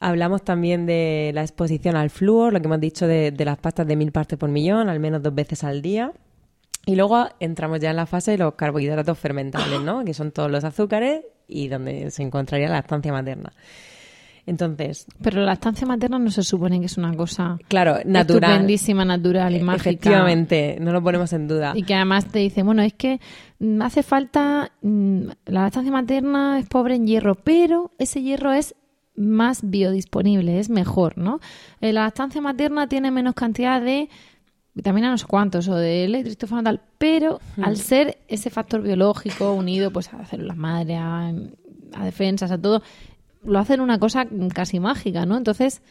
[0.00, 3.86] Hablamos también de la exposición al flúor, lo que hemos dicho de, de las pastas
[3.86, 6.12] de mil partes por millón, al menos dos veces al día.
[6.86, 10.04] Y luego entramos ya en la fase de los carbohidratos fermentables, ¿no?
[10.04, 13.52] Que son todos los azúcares y donde se encontraría la lactancia materna.
[14.46, 18.50] Entonces, Pero la lactancia materna no se supone que es una cosa claro, natural.
[18.52, 19.90] estupendísima, natural y Eh, mágica.
[19.90, 21.72] Efectivamente, no lo ponemos en duda.
[21.74, 23.20] Y que además te dice, bueno, es que
[23.58, 28.76] mm, hace falta, mm, la lactancia materna es pobre en hierro, pero ese hierro es
[29.16, 31.40] más biodisponible, es mejor, ¿no?
[31.80, 34.08] Eh, la lactancia materna tiene menos cantidad de
[34.74, 39.90] vitamina no sé cuántos o de triptófano tal, pero al ser ese factor biológico unido
[39.90, 41.32] pues a células madre, a,
[41.94, 42.82] a defensas, a todo,
[43.46, 45.36] lo hacen una cosa casi mágica, ¿no?
[45.36, 45.82] Entonces,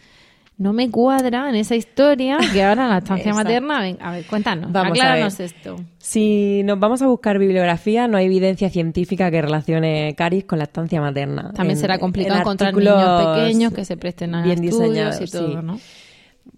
[0.58, 3.30] no me cuadra en esa historia que ahora la Exacto.
[3.34, 5.46] materna, ven, a ver, cuéntanos, Vamos a acláranos ver.
[5.48, 5.76] esto.
[5.98, 10.64] Si nos vamos a buscar bibliografía, no hay evidencia científica que relacione caries con la
[10.64, 11.52] estancia materna.
[11.54, 15.26] También En- será complicado en encontrar niños pequeños que se presten a bien estudios y
[15.30, 15.66] todo, sí.
[15.66, 15.80] ¿no?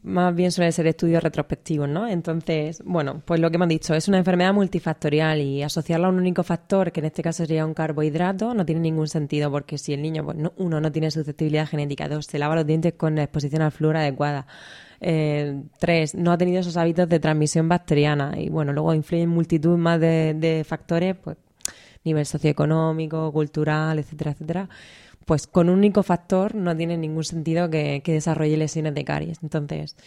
[0.04, 2.08] Más bien suelen ser estudios retrospectivos, ¿no?
[2.08, 6.18] Entonces, bueno, pues lo que hemos dicho, es una enfermedad multifactorial y asociarla a un
[6.18, 9.94] único factor, que en este caso sería un carbohidrato, no tiene ningún sentido porque si
[9.94, 13.18] el niño, pues no- uno, no tiene susceptibilidad genética, dos, se lava los dientes con
[13.18, 14.46] exposición al flúor adecuada,
[15.02, 19.78] eh, tres, no ha tenido esos hábitos de transmisión bacteriana y bueno, luego influyen multitud
[19.78, 21.38] más de, de factores, pues
[22.04, 24.70] nivel socioeconómico, cultural, etcétera, etcétera,
[25.28, 29.40] pues con un único factor no tiene ningún sentido que, desarrolle lesiones de caries.
[29.44, 29.98] Entonces,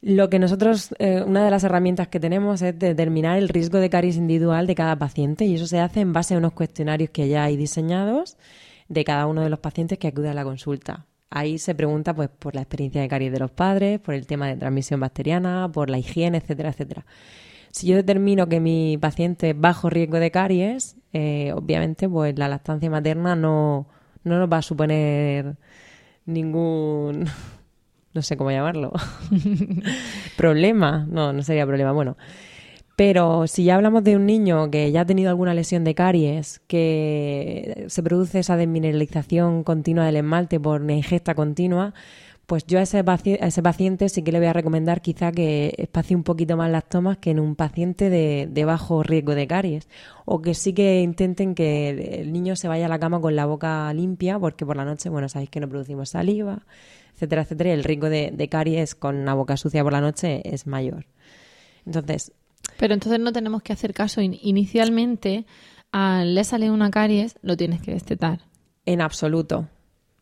[0.00, 3.90] lo que nosotros, eh, una de las herramientas que tenemos es determinar el riesgo de
[3.90, 7.28] caries individual de cada paciente y eso se hace en base a unos cuestionarios que
[7.28, 8.38] ya hay diseñados
[8.88, 11.04] de cada uno de los pacientes que acude a la consulta.
[11.28, 14.48] Ahí se pregunta pues por la experiencia de caries de los padres, por el tema
[14.48, 17.04] de transmisión bacteriana, por la higiene, etcétera, etcétera.
[17.70, 22.48] Si yo determino que mi paciente es bajo riesgo de caries, eh, obviamente pues la
[22.48, 23.88] lactancia materna no,
[24.24, 25.56] no nos va a suponer
[26.26, 27.26] ningún
[28.14, 28.92] no sé cómo llamarlo,
[30.36, 32.16] problema, no, no sería problema, bueno.
[32.94, 36.60] Pero si ya hablamos de un niño que ya ha tenido alguna lesión de caries,
[36.66, 41.94] que se produce esa desmineralización continua del esmalte por una ingesta continua,
[42.52, 45.72] pues yo a ese, a ese paciente sí que le voy a recomendar quizá que
[45.78, 49.46] espacie un poquito más las tomas que en un paciente de, de, bajo riesgo de
[49.46, 49.88] caries.
[50.26, 53.46] O que sí que intenten que el niño se vaya a la cama con la
[53.46, 56.66] boca limpia, porque por la noche, bueno, sabéis que no producimos saliva,
[57.14, 60.42] etcétera, etcétera, y el riesgo de, de caries con una boca sucia por la noche
[60.44, 61.06] es mayor.
[61.86, 62.32] Entonces...
[62.76, 65.46] Pero entonces no tenemos que hacer caso in inicialmente
[65.90, 68.40] al le sale una caries, lo tienes que destetar.
[68.84, 69.70] En absoluto,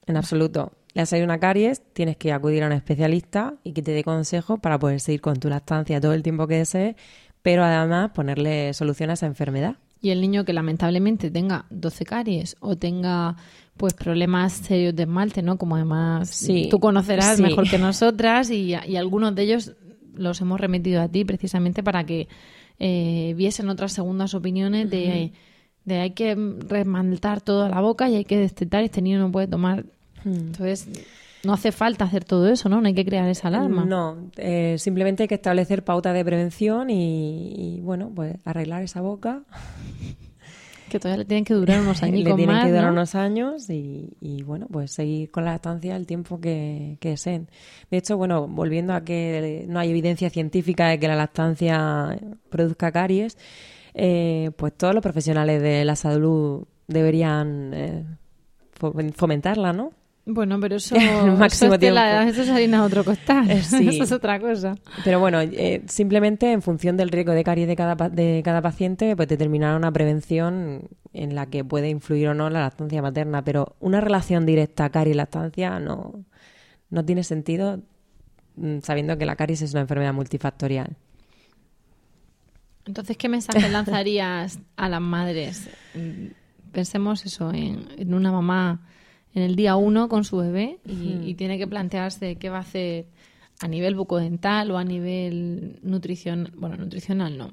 [0.06, 0.70] en absoluto.
[0.94, 4.02] Le ha salido una caries, tienes que acudir a un especialista y que te dé
[4.02, 6.96] consejos para poder seguir con tu lactancia todo el tiempo que desees,
[7.42, 9.76] pero además ponerle solución a esa enfermedad.
[10.02, 13.36] Y el niño que lamentablemente tenga 12 caries o tenga
[13.76, 15.58] pues problemas serios de esmalte, ¿no?
[15.58, 17.42] Como además Sí, tú conocerás sí.
[17.42, 19.72] mejor que nosotras y, y algunos de ellos
[20.14, 22.28] los hemos remitido a ti precisamente para que
[22.78, 25.32] eh, viesen otras segundas opiniones de,
[25.84, 26.34] de hay que
[26.68, 29.84] remantar toda la boca y hay que destetar, este niño no puede tomar.
[30.24, 30.88] Entonces,
[31.44, 32.80] no hace falta hacer todo eso, ¿no?
[32.80, 33.84] No hay que crear esa alarma.
[33.84, 39.00] No, eh, simplemente hay que establecer pautas de prevención y, y, bueno, pues arreglar esa
[39.00, 39.42] boca.
[40.90, 42.92] Que todavía le tienen que durar unos años Le tienen más, que durar ¿no?
[42.92, 47.48] unos años y, y, bueno, pues seguir con la lactancia el tiempo que, que deseen.
[47.90, 52.18] De hecho, bueno, volviendo a que no hay evidencia científica de que la lactancia
[52.50, 53.38] produzca caries,
[53.94, 58.04] eh, pues todos los profesionales de la salud deberían eh,
[58.78, 59.92] fom- fomentarla, ¿no?
[60.32, 60.94] Bueno, pero eso,
[61.38, 62.00] máximo eso, es tiempo.
[62.00, 63.50] eso es harina de otro costal.
[63.50, 63.88] Eh, sí.
[63.90, 64.76] eso es otra cosa.
[65.04, 69.16] Pero bueno, eh, simplemente en función del riesgo de caries de cada, de cada paciente,
[69.16, 73.42] pues determinar una prevención en la que puede influir o no la lactancia materna.
[73.42, 76.24] Pero una relación directa caries-lactancia no,
[76.90, 77.80] no tiene sentido
[78.56, 80.96] mm, sabiendo que la caries es una enfermedad multifactorial.
[82.86, 85.68] Entonces, ¿qué mensaje lanzarías a las madres?
[85.94, 86.28] Mm,
[86.72, 88.86] Pensemos eso, en, en una mamá
[89.34, 92.60] en el día uno con su bebé y, y tiene que plantearse qué va a
[92.60, 93.06] hacer
[93.60, 97.50] a nivel bucodental o a nivel nutricional, bueno, nutricional no,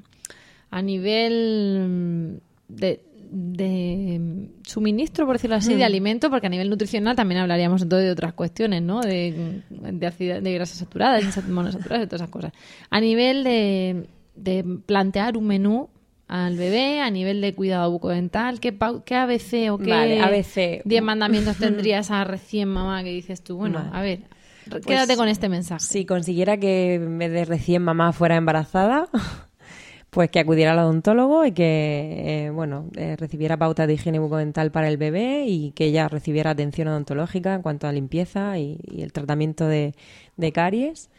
[0.70, 6.70] a nivel mm, de, de mm, suministro, por decirlo así, de alimento, porque a nivel
[6.70, 9.02] nutricional también hablaríamos entonces de otras cuestiones, ¿no?
[9.02, 12.54] De, de, grasas saturadas, de monosaturadas, de todas esas cosas.
[12.90, 15.90] A nivel de, de plantear un menú
[16.28, 20.82] al bebé, a nivel de cuidado bucodental, ¿qué, qué ABC o qué Vale, ABC.
[20.84, 23.58] 10 mandamientos tendría esa recién mamá que dices tú?
[23.58, 23.90] Bueno, Vale.
[23.94, 24.20] a ver,
[24.86, 25.86] quédate con este mensaje.
[25.86, 29.08] Si consiguiera que en vez de recién mamá fuera embarazada,
[30.10, 34.70] pues que acudiera al odontólogo y que, eh, bueno, eh, recibiera pautas de higiene bucodental
[34.72, 39.02] para el bebé y que ella recibiera atención odontológica en cuanto a limpieza y, y
[39.02, 39.94] el tratamiento de,
[40.36, 41.10] de caries.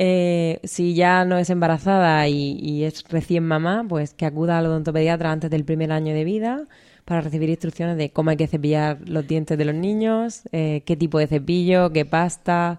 [0.00, 4.66] Eh, si ya no es embarazada y, y es recién mamá, pues que acuda al
[4.66, 6.68] odontopediatra antes del primer año de vida
[7.04, 10.96] para recibir instrucciones de cómo hay que cepillar los dientes de los niños, eh, qué
[10.96, 12.78] tipo de cepillo, qué pasta,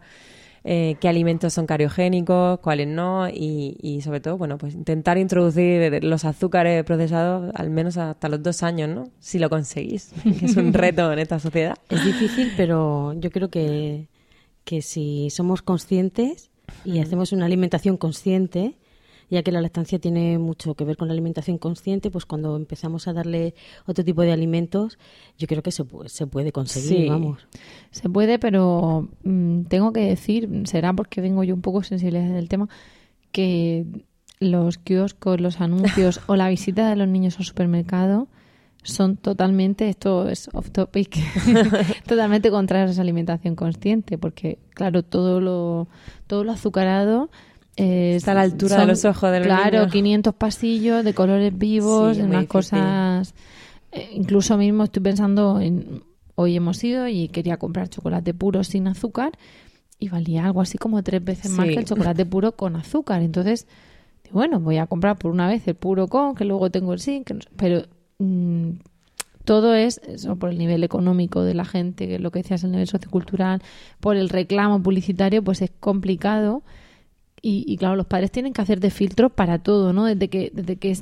[0.64, 6.02] eh, qué alimentos son cariogénicos, cuáles no y, y sobre todo, bueno, pues intentar introducir
[6.06, 9.10] los azúcares procesados al menos hasta los dos años, ¿no?
[9.20, 11.76] Si lo conseguís, que es un reto en esta sociedad.
[11.90, 14.08] Es difícil, pero yo creo que,
[14.64, 16.49] que si somos conscientes
[16.86, 18.76] y hacemos una alimentación consciente,
[19.30, 23.08] ya que la lactancia tiene mucho que ver con la alimentación consciente, pues cuando empezamos
[23.08, 23.54] a darle
[23.86, 24.98] otro tipo de alimentos,
[25.38, 27.10] yo creo que se, pu- se puede conseguir, Sí.
[27.10, 27.48] vamos.
[27.92, 32.50] Se puede, pero mm, tengo que decir, será porque vengo yo un poco sensible del
[32.50, 32.70] tema,
[33.32, 33.86] que
[34.40, 38.28] los kioscos, los anuncios o la visita de los niños al supermercado
[38.84, 41.18] son totalmente, esto es off topic,
[42.08, 45.88] totalmente contrarios a esa alimentación consciente, porque claro, todo lo,
[46.28, 47.30] todo lo azucarado
[47.76, 49.92] es- Está a la altura de los ojos de los Claro, niños.
[49.92, 53.34] 500 pasillos de colores vivos, Sí, unas cosas...
[53.92, 56.04] eh, incluso mismo estoy pensando en...
[56.36, 59.34] Hoy hemos ido y quería comprar chocolate puro sin azúcar
[60.00, 63.22] y valía algo así como tres veces más que el chocolate puro con azúcar.
[63.22, 63.68] Entonces,
[64.32, 67.26] bueno, voy a comprar por una vez el puro con, que luego tengo el sin,
[67.26, 67.84] que no sé- pero
[68.20, 68.72] mm,
[69.46, 72.64] todo es eso por el nivel económico de la gente, que es lo que decías,
[72.64, 73.62] el nivel sociocultural,
[74.00, 76.62] por el reclamo publicitario, pues es complicado.
[77.42, 80.06] Y, y claro, los padres tienen que hacer de filtro para todo, ¿no?
[80.06, 80.96] Desde que, desde que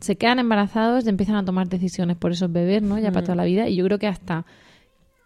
[0.00, 2.98] se quedan embarazados, empiezan a tomar decisiones por esos bebés, ¿no?
[2.98, 3.68] Ya para toda la vida.
[3.68, 4.44] Y yo creo que hasta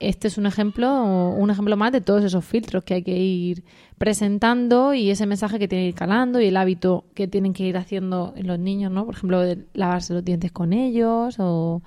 [0.00, 1.02] este es un ejemplo,
[1.34, 3.64] un ejemplo más de todos esos filtros que hay que ir
[3.98, 7.64] presentando y ese mensaje que tiene que ir calando y el hábito que tienen que
[7.64, 9.04] ir haciendo en los niños, ¿no?
[9.06, 11.82] Por ejemplo, de lavarse los dientes con ellos o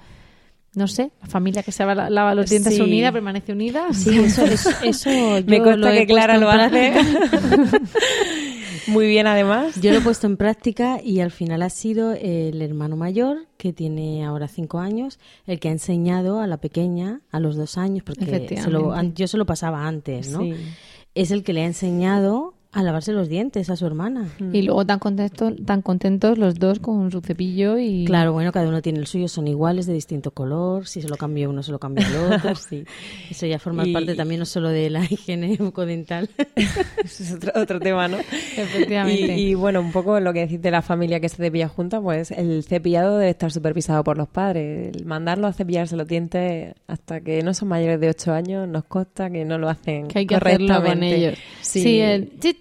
[0.73, 2.81] no sé, la familia que se lava, lava los dientes Sí.
[2.81, 3.87] unida permanece unida.
[3.93, 5.09] Sí, eso, eso, eso
[5.45, 6.93] Me yo consta lo he que Clara lo hace.
[8.87, 9.79] Muy bien, además.
[9.81, 13.73] Yo lo he puesto en práctica y al final ha sido el hermano mayor, que
[13.73, 18.03] tiene ahora cinco años, el que ha enseñado a la pequeña a los dos años,
[18.03, 18.25] porque
[18.63, 20.41] se lo- yo se lo pasaba antes, ¿no?
[20.41, 20.55] Sí.
[21.13, 24.29] Es el que le ha enseñado a lavarse los dientes a su hermana.
[24.53, 28.67] Y luego tan contentos, tan contentos los dos con su cepillo y Claro, bueno, cada
[28.69, 30.87] uno tiene el suyo, son iguales, de distinto color.
[30.87, 32.53] Si se lo cambia uno, se lo cambia el otro.
[32.69, 32.85] Sí.
[33.29, 36.29] Eso ya forma Y- parte también no solo de la higiene bucodental.
[37.03, 38.17] Ese es otro, otro tema, ¿no?
[38.55, 39.37] Efectivamente.
[39.37, 41.99] Y, y, bueno, un poco lo que decís de la familia que se cepilla junta,
[42.01, 44.95] pues el cepillado debe estar supervisado por los padres.
[44.95, 48.85] El mandarlo a cepillarse los dientes hasta que no son mayores de 8 años nos
[48.85, 51.37] consta que no lo hacen que hay que hacerlo con ellos.
[51.61, 52.60] Sí, el chit,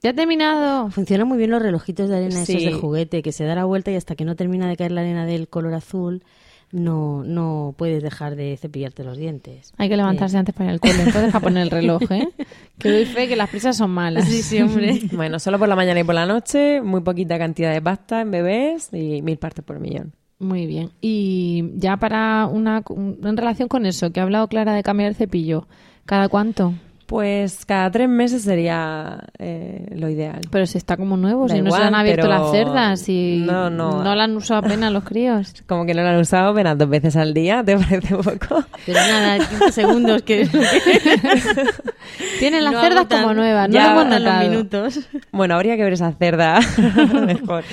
[0.00, 0.90] ya he terminado.
[0.90, 3.90] Funcionan muy bien los relojitos de arena esos de juguete, que se da la vuelta
[3.90, 6.22] y hasta que no termina de caer la arena del color azul,
[6.70, 9.72] no, no puedes dejar de cepillarte los dientes.
[9.78, 12.28] Hay que levantarse antes para ir al cole, entonces a poner el reloj, ¿eh?
[12.78, 14.26] Que doy fe que las prisas son malas.
[14.26, 15.00] Sí, sí, hombre.
[15.12, 18.30] Bueno, solo por la mañana y por la noche, muy poquita cantidad de pasta en
[18.30, 20.12] bebés y mil partes por millón.
[20.38, 20.90] Muy bien.
[21.00, 25.16] Y ya para una en relación con eso, que ha hablado Clara de cambiar el
[25.16, 25.66] cepillo,
[26.04, 26.74] ¿cada cuánto?
[27.08, 30.42] Pues cada tres meses sería eh, lo ideal.
[30.50, 33.44] Pero si está como nuevo, Da si no se han abierto pero- las cerdas y
[33.46, 34.04] No, no.
[34.14, 35.54] la han usado apenas los críos.
[35.66, 38.62] Como que no lo han usado apenas dos veces al día, ¿te parece poco?
[38.84, 40.46] Pero nada, 15 segundos que...
[42.38, 45.08] Tienen las no cerdas agotan- como nuevas, no ya lo hemos agotan los minutos.
[45.32, 46.60] Bueno, habría que ver esa cerda
[47.26, 47.64] mejor.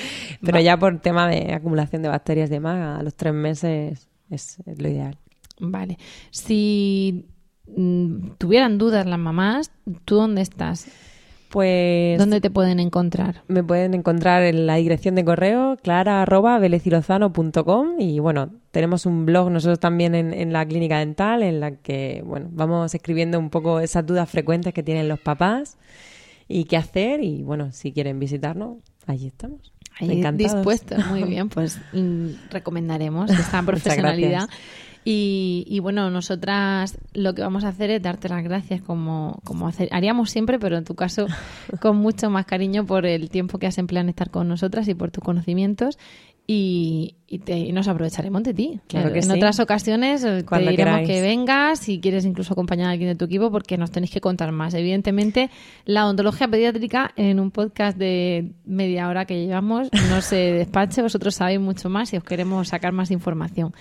[0.42, 4.56] Pero ya por tema de acumulación de bacterias y demás, a los tres meses es
[4.78, 5.16] lo ideal.
[5.60, 5.98] Vale.
[6.30, 7.26] Si
[8.38, 9.70] tuvieran dudas las mamás,
[10.04, 10.86] ¿tú dónde estás?
[11.48, 13.42] Pues ¿Dónde te pueden encontrar?
[13.46, 19.78] me pueden encontrar en la dirección de correo clara.belecilozano.com y bueno, tenemos un blog nosotros
[19.78, 24.04] también en, en la clínica dental en la que, bueno, vamos escribiendo un poco esas
[24.04, 25.78] dudas frecuentes que tienen los papás
[26.48, 29.72] y qué hacer y bueno, si quieren visitarnos, allí estamos.
[29.98, 30.54] Ahí Encantados.
[30.54, 34.48] dispuestos, muy bien, pues mm, recomendaremos esta profesionalidad.
[35.08, 39.68] Y, y bueno, nosotras lo que vamos a hacer es darte las gracias como, como
[39.68, 41.26] hacer, haríamos siempre, pero en tu caso
[41.80, 44.94] con mucho más cariño por el tiempo que has empleado en estar con nosotras y
[44.94, 45.96] por tus conocimientos.
[46.48, 48.80] Y, y te- y nos aprovecharemos de ti.
[48.86, 49.30] Claro que en sí.
[49.32, 51.08] otras ocasiones eh, te Cuando diremos queráis.
[51.08, 54.20] que vengas, si quieres incluso acompañar a alguien de tu equipo, porque nos tenéis que
[54.20, 54.72] contar más.
[54.74, 55.50] Evidentemente,
[55.86, 61.34] la odontología pediátrica en un podcast de media hora que llevamos no se despache, vosotros
[61.34, 63.72] sabéis mucho más y os queremos sacar más información.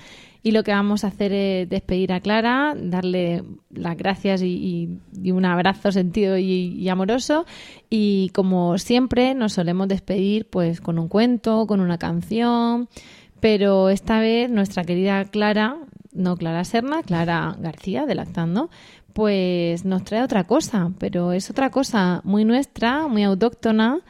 [0.46, 5.00] Y lo que vamos a hacer es despedir a Clara, darle las gracias y, y-
[5.24, 6.44] y un abrazo sentido y,
[6.78, 7.48] y amoroso.
[7.90, 12.90] Y como siempre, nos solemos despedir pues con un cuento, con una canción.
[13.40, 15.78] Pero esta vez nuestra querida Clara,
[16.14, 18.70] no Clara Serna, Clara García, de Lactando,
[19.14, 24.02] pues nos trae otra cosa, pero es otra cosa muy nuestra, muy autóctona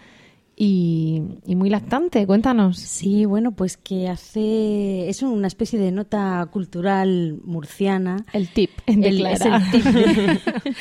[0.56, 2.26] y, y muy lactante.
[2.26, 2.78] Cuéntanos.
[2.80, 5.10] Sí, bueno, pues que hace...
[5.10, 8.26] Es una especie de nota cultural murciana.
[8.34, 10.40] El tip de El- es el tip de-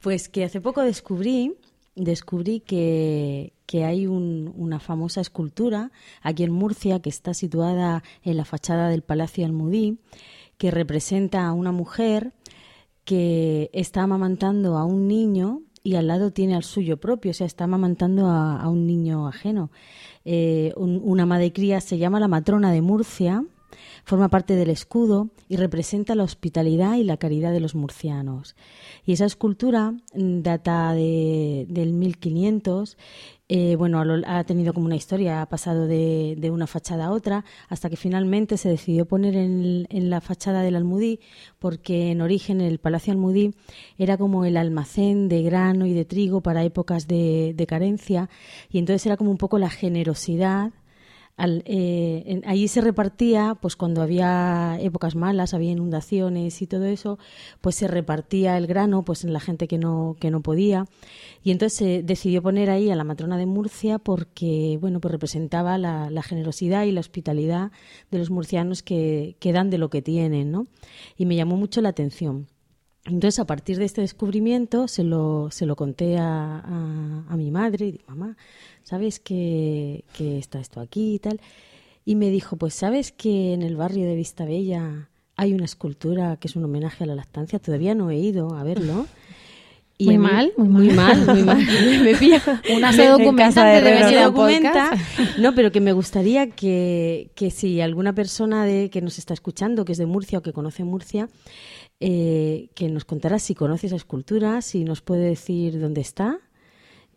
[0.00, 1.54] pues que hace poco descubrí,
[1.94, 5.90] descubrí que, que hay un- una famosa escultura
[6.22, 9.98] aquí en Murcia que está situada en la fachada del Palacio Almudí,
[10.58, 12.32] que representa a una mujer
[13.04, 17.46] que está amamantando a un niño y al lado tiene al suyo propio, o sea,
[17.46, 19.70] está amamantando a, un niño ajeno.
[20.24, 23.44] Eh, un- una madre cría se llama la matrona de Murcia,
[24.04, 28.56] forma parte del escudo y representa la hospitalidad y la caridad de los murcianos.
[29.04, 32.96] Y esa escultura mm, data de, del 1500.
[33.52, 37.44] eh, bueno, ha tenido como una historia, ha pasado de, de una fachada a otra,
[37.68, 41.18] hasta que finalmente se decidió poner en, en la fachada del Almudí,
[41.58, 43.52] porque en origen el Palacio Almudí
[43.98, 48.30] era como el almacén de grano y de trigo para épocas de, de carencia,
[48.70, 50.70] y entonces era como un poco la generosidad
[51.40, 57.18] al- eh, allí se repartía, pues cuando había épocas malas, había inundaciones y todo eso,
[57.60, 60.86] pues se repartía el grano pues en la gente que no, que no podía.
[61.42, 65.78] Y entonces se decidió poner ahí a la matrona de Murcia porque, bueno, pues representaba
[65.78, 67.72] la, la generosidad y la hospitalidad
[68.10, 70.66] de los murcianos que, que dan de lo que tienen, ¿no?
[71.16, 72.46] Y me llamó mucho la atención.
[73.06, 77.50] Entonces, a partir de este descubrimiento, se lo, se lo conté a, a- a mi
[77.50, 78.36] madre y digo, mamá,
[78.82, 81.40] ¿sabes que, que está esto aquí y tal?
[82.04, 86.48] Y me dijo, pues ¿sabes que en el barrio de Vistabella hay una escultura que
[86.48, 87.58] es un homenaje a la lactancia?
[87.58, 89.06] Todavía no he ido a verlo.
[89.98, 91.26] Muy a mí- mal, muy muy mal.
[91.26, 91.66] mal, muy mal.
[92.04, 92.42] Me pilla.
[92.74, 94.92] Una se documenta de de se documenta.
[95.38, 99.84] No, pero que me gustaría que, que si alguna persona de, que nos está escuchando,
[99.84, 101.28] que es de Murcia o que conoce Murcia,
[102.00, 106.38] eh, que nos contara si conoce esa escultura, si nos puede decir dónde está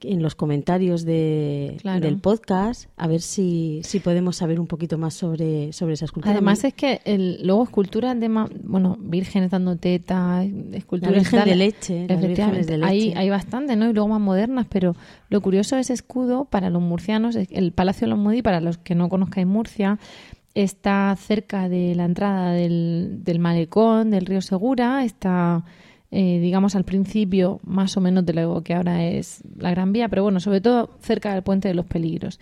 [0.05, 2.01] en los comentarios de, Claro.
[2.01, 6.33] del podcast, a ver si, si podemos saber un poquito más sobre, sobre esa escultura.
[6.33, 11.49] Además es que el, luego esculturas de, bueno, vírgenes dando teta, esculturas La Virgen tal,
[11.49, 13.17] de leche, efectivamente, de Hay, leche.
[13.17, 13.89] hay bastante, ¿no?
[13.89, 14.93] Y luego más modernas, pero
[15.29, 18.77] lo curioso de ese escudo para los murcianos, el Palacio de los Modi, para los
[18.77, 19.99] que no conozcáis Murcia,
[20.55, 25.63] está cerca de la entrada del, del malecón, del río Segura, está,
[26.11, 30.09] eh, digamos, al principio más o menos de lo que ahora es la Gran Vía,
[30.09, 32.39] pero bueno, sobre todo cerca del Puente de los Peligros.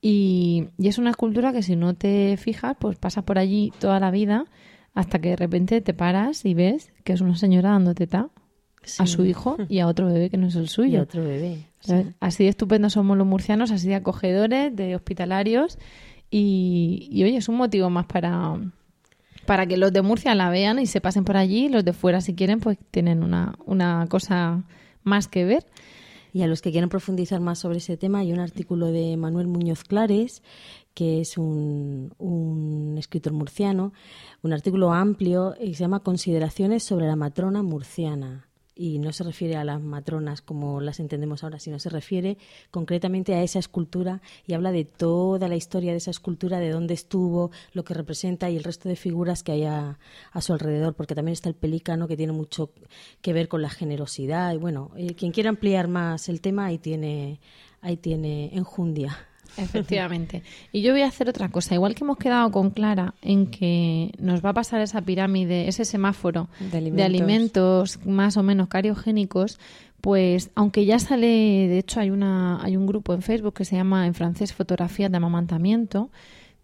[0.00, 4.00] Y, y es una escultura que si no te fijas, pues pasas por allí toda
[4.00, 4.46] la vida
[4.94, 8.28] hasta que de repente te paras y ves que es una señora dando teta
[8.98, 11.02] a su hijo y a otro bebé que no es el y suyo.
[11.02, 11.66] otro bebé.
[12.20, 15.78] Así de estupendos somos los murcianos, así de acogedores, de hospitalarios.
[16.34, 18.58] Y, y, oye, es un motivo más para,
[19.44, 21.68] para que los de Murcia la vean y se pasen por allí.
[21.68, 24.64] Los de fuera, si quieren, pues tienen una, una cosa
[25.04, 25.66] más que ver.
[26.32, 29.46] Y a los que quieran profundizar más sobre ese tema, hay un artículo de Manuel
[29.46, 30.42] Muñoz Clares,
[30.94, 33.92] que es un, un escritor murciano,
[34.40, 38.48] un artículo amplio y se llama Consideraciones sobre la matrona murciana.
[38.74, 42.38] Y no se refiere a las matronas como las entendemos ahora, sino se refiere
[42.70, 46.94] concretamente a esa escultura y habla de toda la historia de esa escultura, de dónde
[46.94, 49.98] estuvo, lo que representa y el resto de figuras que hay a,
[50.32, 52.70] a su alrededor, porque también está el pelícano que tiene mucho
[53.20, 54.54] que ver con la generosidad.
[54.54, 57.40] Y bueno, eh, quien quiera ampliar más el tema, ahí tiene,
[57.80, 59.28] ahí tiene enjundia.
[59.56, 60.42] Efectivamente.
[60.72, 61.74] Y yo voy a hacer otra cosa.
[61.74, 65.84] Igual que hemos quedado con Clara en que nos va a pasar esa pirámide, ese
[65.84, 66.96] semáforo De alimentos.
[66.96, 69.58] de alimentos más o menos cariogénicos,
[70.00, 73.76] pues aunque ya sale, de hecho hay una hay un grupo en Facebook que se
[73.76, 76.10] llama en francés Fotografías de amamantamiento,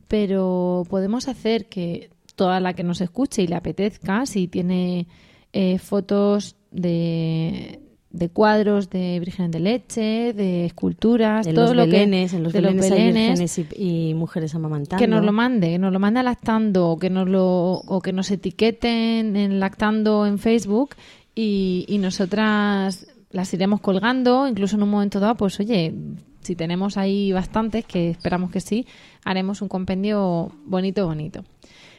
[0.09, 5.07] pero podemos hacer que toda la que nos escuche y le apetezca, si tiene
[5.53, 7.81] eh, fotos de,
[8.19, 12.43] de cuadros de vírgenes de leche, de esculturas, En todo los lo que- belenes, en
[12.43, 14.99] los de belenes, y, y mujeres amamantando.
[15.01, 18.01] que nos lo mande, que nos lo mande a lactando, o que nos lo o
[18.01, 20.91] que nos etiqueten en lactando en Facebook
[21.35, 25.95] y, y nosotras las iremos colgando, incluso en un momento dado, pues oye,
[26.41, 28.87] si tenemos ahí bastantes, que esperamos que sí,
[29.25, 31.45] haremos un compendio bonito, bonito.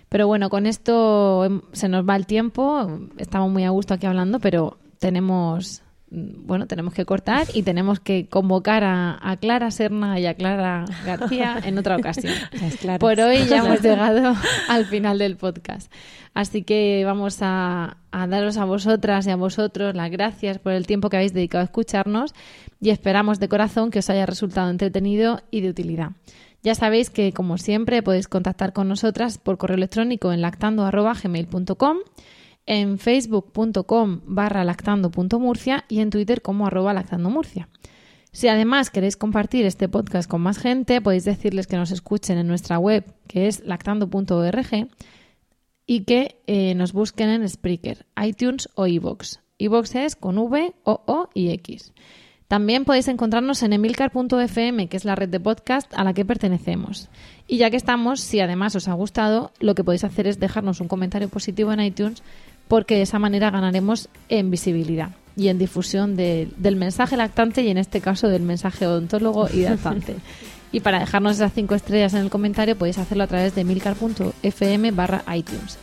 [0.10, 2.90] Pero bueno, con esto em, se nos va el tiempo,
[3.20, 8.28] estamos muy a gusto aquí hablando, pero tenemos bueno, tenemos que cortar y tenemos que
[8.28, 12.34] convocar a, a Clara Serna y a Clara García en otra ocasión.
[13.00, 14.36] Por hoy ya hemos llegado
[14.68, 15.92] al final del podcast.
[16.34, 20.88] Así que vamos a, a daros a vosotras y a vosotros las gracias por el
[20.88, 22.34] tiempo que habéis dedicado a escucharnos
[22.80, 26.12] y esperamos de corazón que os haya resultado entretenido y de utilidad.
[26.62, 31.98] Ya sabéis que, como siempre, podéis contactar con nosotras por correo electrónico en lactando.gmail.com,
[32.70, 37.68] en facebook.com barra lactando.murcia y en Twitter como arroba lactandomurcia.
[38.32, 42.48] Si además queréis compartir este podcast con más gente, podéis decirles que nos escuchen en
[42.48, 44.88] nuestra web, que es lactando.org,
[45.88, 49.40] y que eh, nos busquen en Spreaker, iTunes o iVoox.
[49.58, 51.92] iVoox es con V, O, O y X.
[52.48, 57.10] También podéis encontrarnos en emilcar.fm, que es la red de podcast a la que pertenecemos.
[57.48, 60.82] Y ya que estamos, si además os ha gustado, lo que podéis hacer es dejarnos
[60.82, 62.24] un comentario positivo en iTunes,
[62.70, 67.70] porque de esa manera ganaremos en visibilidad y en difusión de- del mensaje lactante y
[67.70, 70.16] en este caso del mensaje odontólogo y lactante.
[70.72, 74.92] y para dejarnos esas cinco estrellas en el comentario podéis hacerlo a través de emilcar.fm
[74.92, 75.78] barra iTunes.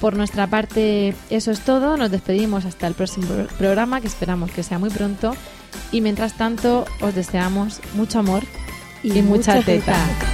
[0.00, 1.96] Por nuestra parte, eso es todo.
[1.96, 5.34] Nos despedimos hasta el próximo pro- programa, que esperamos que sea muy pronto.
[5.92, 8.42] Y mientras tanto, os deseamos mucho amor
[9.02, 9.92] y, mucha, mucha teta.
[9.92, 10.33] teta.